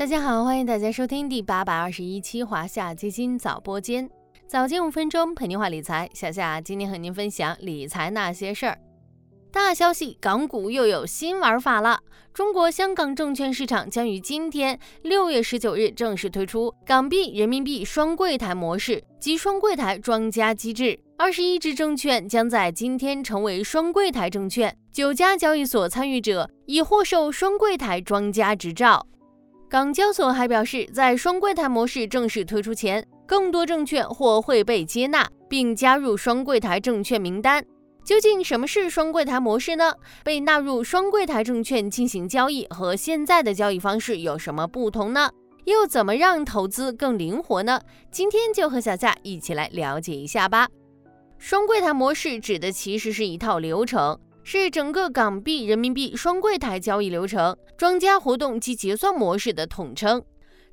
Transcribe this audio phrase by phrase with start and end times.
[0.00, 4.08] 大家好，欢迎大家收听第八百二十一期华夏基金早播间，
[4.46, 6.08] 早间五分钟陪您话理财。
[6.14, 8.78] 小夏今天和您分享理财那些事儿。
[9.52, 12.00] 大消息，港股又有新玩法了。
[12.32, 20.98] 中国香港证券市场将于今天六月十九日正式推出港币、人民币双柜台模式及双柜台庄家机制。
[21.18, 29.06] 二十一只证券将在今天成为双柜台证券，九家交易所参与者已获授双柜台庄家执照。
[29.70, 37.64] 港交所还表示，在双柜台模式正式推出前，更多证券或会被接纳并加入双柜台证券名单。
[38.02, 39.94] 究竟什么是双柜台模式呢？
[40.24, 45.30] 被纳入双柜台证券进行交易和现在的交易方式有什么不同呢？
[45.66, 47.80] 又怎么让投资更灵活呢？
[48.10, 50.66] 今天就和小夏一起来了解一下吧。
[51.38, 54.18] 双柜台模式指的其实是一套流程。
[54.42, 60.22] 是整个港币、人民币双柜台交易流程、庄家活动及结算模式的统称。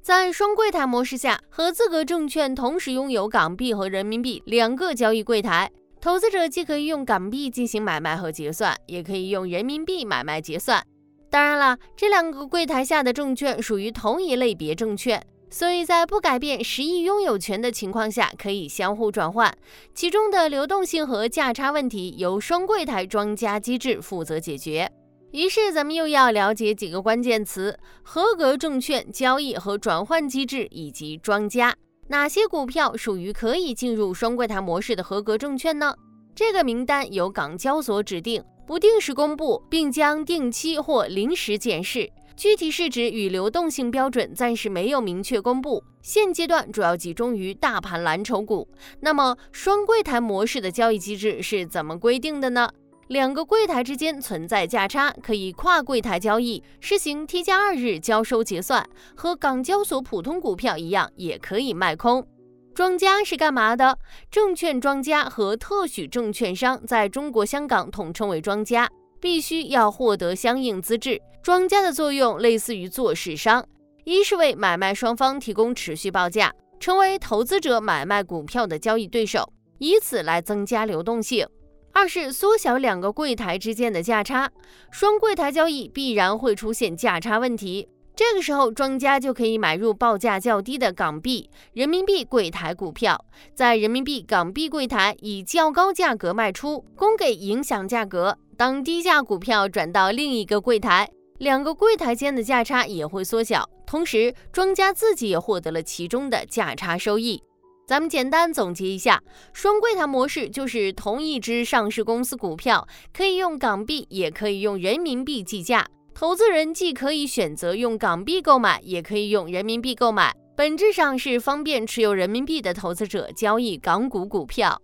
[0.00, 10.80] 在双柜台模式下，合资格证券同时拥有港币和人民币两个交易柜台，投资者既可以用港币进行买卖和结算，也可以用人民币买卖结算。
[11.28, 15.20] 当然了，这两个柜台下的证券属于同一类别证券。
[15.56, 19.56] 所以在不改变实际拥有权的情况下，可以相互转换，
[19.94, 24.92] 其中的流动性和价差问题由双柜台庄家机制负责解决。
[25.32, 31.74] 于是咱们又要了解几个关键词：合格证券交易和转换机制以及庄家。
[32.08, 35.94] 哪些股票属于可以进入双柜台模式的合格证券呢？
[36.34, 42.12] 这个名单由港交所指定，不定时公布，并将定期或临时检视。
[42.36, 48.68] 具体市值与流动性标准暂时没有明确公布，现阶段主要集中于大盘蓝筹股。
[49.00, 52.68] 那么双柜台模式的交易机制是怎么规定的呢？
[53.08, 62.26] 两个柜台之间存在价差，可以跨柜台交易，实行 T 加二日交收结算，和港交所普通股票一样，也可以卖空。
[62.74, 63.98] 庄家是干嘛的？
[64.30, 68.86] 证券庄家和特许证券商在中国香港统称为庄家。
[69.26, 71.20] 必须要获得相应资质。
[71.42, 73.66] 庄家的作用类似于做市商，
[74.04, 81.44] 一是为买卖双方提供持续报价，成为投资者买卖股票的交易对手，以此来增加流动性；
[81.92, 84.48] 二是缩小两个柜台之间的价差。
[84.92, 93.22] 双柜台交易必然会出现价差问题，这个时候庄家就可以买入报价较低的港币、人民币柜台股票，
[93.54, 98.38] 在人民币、港币柜台以较高价格卖出，供给影响价格。
[98.56, 101.06] 当低价股票转到另一个柜台，
[101.36, 107.42] 两个柜台间的价差也会缩小，同时庄家自己也获得了其中的价差收益。
[107.86, 109.22] 咱们简单总结一下，
[109.52, 115.86] 双柜台模式就是同一只上市公司股票可以用港币，也可以用人民币计价，
[116.18, 124.80] 投资人既可以选择用港币购买，也可以用人民币购买，本质上是方便持有人民币的投资者交易港股股票。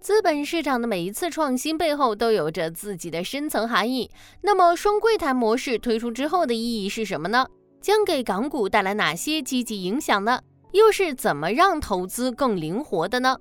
[0.00, 4.10] 资本市场的每一次创新背后都有着自己的深层含义。
[4.40, 7.44] 那么，双柜台模式推出之后的意义是什么呢？
[7.82, 10.40] 将给港股带来哪些积极影响呢？
[10.72, 13.36] 又是怎么让投资更灵活的呢？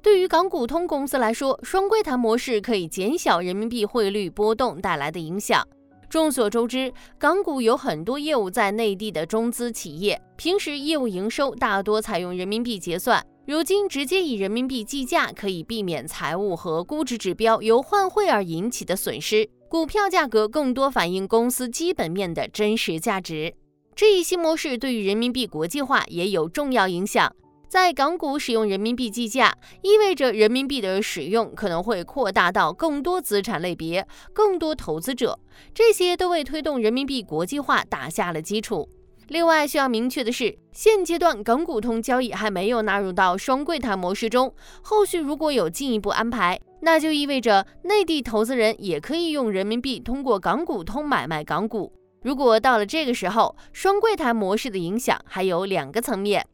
[0.00, 5.66] 对于港股通公司来说，双柜台模式可以减小人民币汇率波动带来的影响。
[6.08, 13.24] 众所周知，港股有很多业务在内地的中资企业，平时业务营收大多采用人民币结算。
[13.46, 23.54] 如今直接以人民币计价，可以避免财务和估值指标由换汇而引起的损失，股票价格更多反映公司基本面的真实价值。
[23.94, 27.30] 这一新模式对于人民币国际化也有重要影响。
[27.68, 29.52] 在港股使用人民币计价，
[29.82, 35.38] 意味着人民币的使用可能会扩大到更多资产类别、更多投资者，
[35.74, 38.88] 这些都为推动人民币国际化打下了基础。
[39.28, 44.54] 另外需要明确的是，现阶段港股通交易还没有纳入到双柜台模式中。
[44.82, 51.90] 后续如果有进一步安排，那就意味着内地投资人也可以用人民币通过港股通买卖港股。
[52.22, 56.46] 如果到了这个时候，双柜台模式的影响还有两个层面。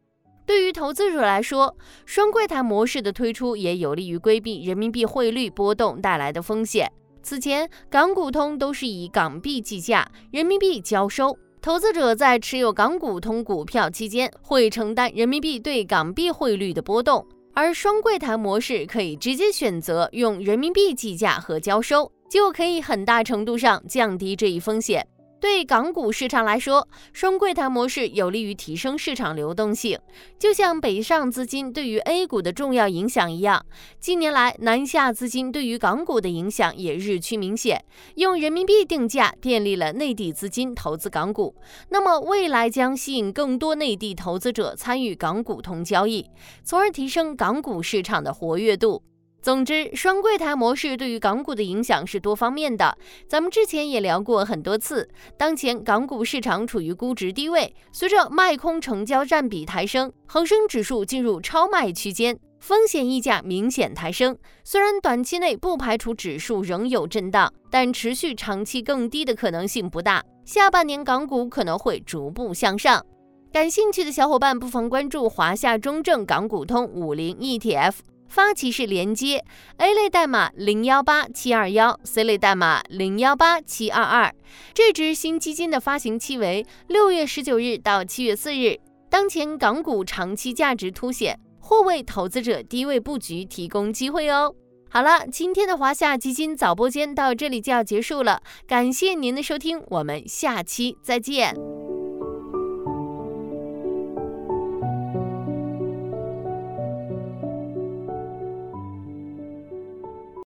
[0.51, 1.73] 对于投资者来说，
[2.05, 6.91] 双柜台模式的推出也有利于规避人民币汇率波动带来的风险。
[7.23, 11.33] 此前港股通都是以港币计价，人民币交收。
[11.61, 25.07] 投资者在持有港股通股票期间，会承担人民币对港币汇率的波动，而双柜台模式可以直接选择用人民币计价和交收，就可以很大程度上降低这一风险。
[25.41, 29.97] 对港股市场来说，双柜台模式有利于提升市场流动性，
[30.37, 33.65] 就像北上资金对于 A 股的重要影响一样。
[33.99, 37.83] 近年来，南下资金对于港股的影响也日趋明显。
[38.17, 41.55] 用人民币定价，便利了内地资金投资港股。
[41.89, 46.29] 那么，未来将吸引更多内地投资者参与港股通交易，
[46.63, 49.01] 从而提升港股市场的活跃度。
[49.41, 52.95] 总之，双柜台模式对于港股的影响是多方面的。
[53.27, 64.37] 咱们之前也聊过很多次，当前港股市场处于估值低位，随着卖空成交占比抬升，恒生指数进入超卖区间，风险溢价明显抬升。
[64.63, 70.23] 虽然短期内不排除指数仍有震荡，但持续长期更低的可能性不大。
[70.45, 73.03] 下半年港股可能会逐步向上。
[73.51, 77.93] 感兴趣的小伙伴不妨关注华夏中证港股通五零 ETF。
[78.31, 79.43] 发起式连接
[79.75, 84.33] ，A 类代码零幺八七二幺，C 类代码零幺八七二二。
[84.73, 88.79] 这支新基金的发行期为六月十九日到七月四日。
[89.09, 94.55] 当前港股长期价值凸显，或为投资者低位布局提供机会哦。
[94.89, 101.80] 好了，今天的华夏基金早播间到这里就要结束了，感谢您的收听，我们下期再见。